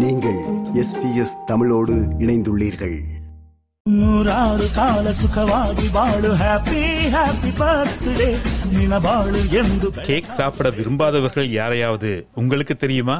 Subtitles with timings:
[0.00, 0.38] நீங்கள்
[0.80, 2.96] எஸ்பிஎஸ் தமிழோடு இணைந்துள்ளீர்கள்
[3.86, 6.80] ನೂರಾರು ಕಾಲ ಸುಖವಾಗಿ ಬಾಳು ಹ್ಯಾಪಿ
[7.14, 8.28] ಹ್ಯಾಪಿ ಬರ್ತ್ಡೇ
[8.72, 13.16] ನಿನ ಬಾಳು ಎಂದು கேக் சாப்பிட விரும்பாதவர்கள் யாரையாவது உங்களுக்கு தெரியுமா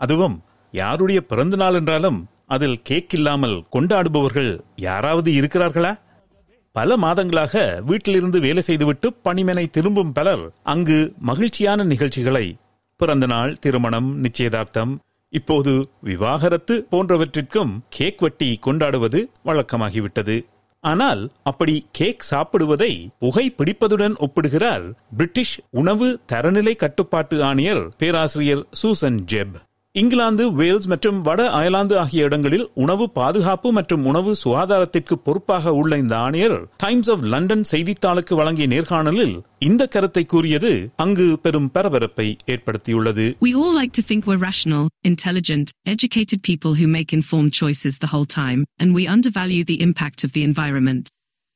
[0.00, 0.36] அதுவும்
[0.74, 2.18] யாருடைய பிறந்த நாள் என்றாலும்
[2.48, 4.50] அதில் கேக் இல்லாமல் கொண்டாடுபவர்கள்
[4.80, 5.92] யாராவது இருக்கிறார்களா
[6.76, 12.46] பல மாதங்களாக வீட்டிலிருந்து வேலை செய்துவிட்டு பணிமனை திரும்பும் பலர் அங்கு மகிழ்ச்சியான நிகழ்ச்சிகளை
[13.00, 14.92] பிறந்த நாள் திருமணம் நிச்சயதார்த்தம்
[15.33, 20.35] இப்போது விவாகரத்து போன்றவற்றிற்கும் கேக் வெட்டி கொண்டாடுவது வழக்கமாகிவிட்டது.
[20.83, 24.85] ஆனால் அப்படி கேக் சாப்பிடுவதை புகை பிடிப்பதுடன் ஒப்பிடுகிறார்
[25.17, 29.57] பிரிட்டிஷ் உணவு தரநிலை கட்டுப்பாட்டு ஆணையர் பேராசிரியர் சூசன் ஜெப்.
[29.94, 36.14] இங்கிலாந்து வேல்ஸ் மற்றும் வட அயர்லாந்து ஆகிய இடங்களில் உணவு பாதுகாப்பு மற்றும் உணவு சுகாதாரத்திற்கு பொறுப்பாக உள்ள இந்த
[36.26, 39.32] ஆணையர் டைம்ஸ் ஆஃப் லண்டன் செய்தித்தாளுக்கு வழங்கிய நேர்காணலில்
[39.68, 40.72] இந்த கருத்தை கூறியது
[41.04, 46.88] அங்கு பெரும் பரபரப்பை ஏற்படுத்தியுள்ளது We all like to think we're rational, intelligent, educated people who
[46.98, 51.04] make informed choices the whole time, and we undervalue the impact of the environment.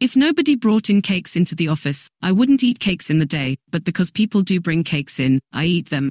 [0.00, 3.48] If nobody brought in cakes into the office, I wouldn't eat cakes in the day,
[3.72, 6.06] but because people do bring cakes in, I eat them.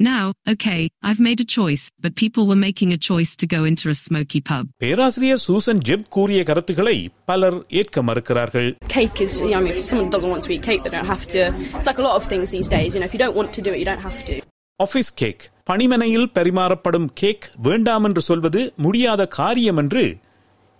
[0.00, 3.86] Now, okay, I've made a choice, but people were making a choice to go into
[3.88, 4.64] a smoky pub.
[4.84, 9.80] பேராசிரியர் Susan Jeff கூறிய கருத்துக்களை பலர் ஏற்க மறுக்கிறார்கள் cake is, you know, I mean, if
[9.90, 11.42] someone doesn't want to eat cake, they don't have to.
[11.78, 13.62] It's like a lot of things these days, you know, if you don't want to
[13.62, 14.36] do it, you don't have to.
[14.80, 20.04] Office cake பணிமனையில் பரிமாறப்படும் cake வேண்டாம் என்று சொல்வது முடியாத காரியம் என்று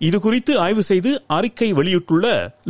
[0.01, 2.25] இது குறித்து ஆய்வு செய்து அறிக்கை வெளியிட்டுள்ள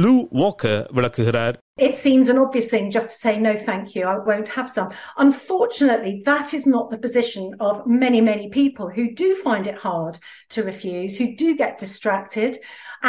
[0.05, 4.17] லூ வாக்கர் விளக்குகிறார் It seems an obvious thing just to say, no, thank you, I
[4.27, 4.89] won't have some.
[5.17, 10.13] Unfortunately, that is not the position of many, many people who do find it hard
[10.49, 12.52] to refuse, who do get distracted.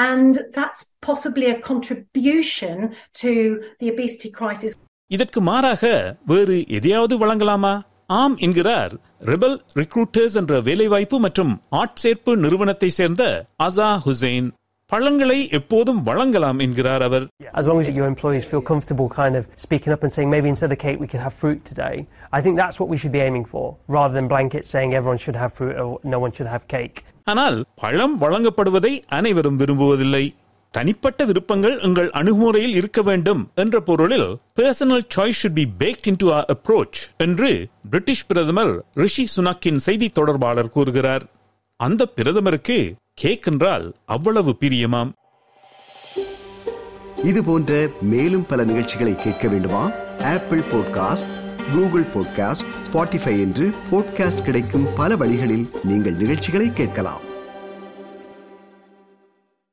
[0.07, 2.77] And that's possibly a contribution
[3.23, 3.33] to
[3.81, 4.73] the obesity crisis.
[5.11, 5.83] இதற்கு மாறாக
[6.25, 7.75] வேறு எதையாவது வழங்கலாமா
[8.20, 8.94] ஆம் என்கிறார்
[9.26, 13.24] rebel ரிக்ரூட்டர்ஸ் என்ற வேலைவாய்ப்பு மற்றும் ஆட்சேர்ப்பு நிறுவனத்தை சேர்ந்த
[13.66, 14.48] அசா ஹுசைன்
[14.92, 17.26] பழங்களை எப்போதும் வழங்கலாம் என்கிறார் அவர்
[17.60, 20.72] As long as your employees feel comfortable kind of speaking up and saying maybe instead
[20.72, 21.96] of cake we could have fruit today,
[22.32, 25.40] I think that's what we should be aiming for, rather than blanket saying everyone should
[25.44, 27.00] have fruit or no one should have cake.
[27.28, 30.24] ஆனால் பழம் வழங்கப்படுவதை அனைவரும் விரும்புவதில்லை
[30.74, 37.00] தனிப்பட்ட விருப்பங்கள் உங்கள் அணுகுமுறையில் இருக்க வேண்டும் என்ற பொருளில் personal choice should be baked into approach
[37.18, 41.24] என்று பிரிட்டிஷ் பிரதமர் ரிஷி சுனாக்கின் செய்தி தொடர்பாளர் கூறுகிறார்.
[41.76, 45.12] அந்த பிரதமருக்கு கேக் என்றால் அவ்வளவு பிரியமாம்.
[47.24, 49.92] இது போன்ற மேலும் பல நிகழ்ச்சிகளை கேட்க வேண்டுமா?
[50.18, 51.28] Apple podcast
[51.74, 57.30] Google podcast Spotify என்று பாட்காஸ்ட் கிடைக்கும் பல வழிகளில் நீங்கள் நிகழ்ச்சிகளை கேட்கலாம்.